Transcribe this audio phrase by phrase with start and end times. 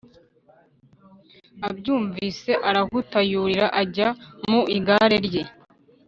[1.67, 4.07] abyumvise arahuta yurira ajya
[4.49, 5.43] mu igare rye